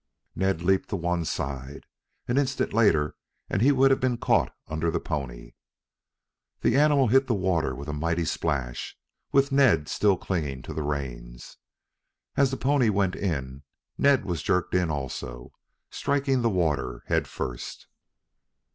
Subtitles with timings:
[0.35, 1.85] Ned leaped to one side.
[2.27, 3.15] An instant later,
[3.51, 5.53] and he would have been caught under the pony.
[6.61, 8.97] The animal hit the water with a mighty splash,
[9.31, 11.57] with Ned still clinging to the reins.
[12.35, 13.61] As the pony went in,
[13.95, 15.51] Ned was jerked in also,
[15.91, 17.85] striking the water head first.